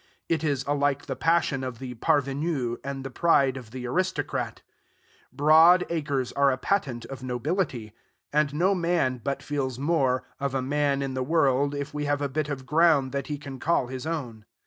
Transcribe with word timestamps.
It 0.27 0.43
is 0.43 0.63
alike 0.65 1.05
the 1.05 1.15
passion 1.15 1.63
of 1.63 1.77
the 1.77 1.93
parvenu 1.93 2.77
and 2.83 3.03
the 3.03 3.11
pride 3.11 3.55
of 3.55 3.69
the 3.69 3.85
aristocrat. 3.85 4.63
Broad 5.31 5.85
acres 5.91 6.31
are 6.31 6.51
a 6.51 6.57
patent 6.57 7.05
of 7.05 7.21
nobility; 7.21 7.93
and 8.33 8.51
no 8.51 8.73
man 8.73 9.21
but 9.23 9.43
feels 9.43 9.77
more, 9.77 10.23
of 10.39 10.55
a 10.55 10.61
man 10.63 11.03
in 11.03 11.13
the 11.13 11.21
world 11.21 11.75
if 11.75 11.91
he 11.91 12.05
have 12.05 12.23
a 12.23 12.27
bit 12.29 12.49
of 12.49 12.65
ground 12.65 13.11
that 13.11 13.27
he 13.27 13.37
can 13.37 13.59
call 13.59 13.85
his 13.89 14.07
own. 14.07 14.45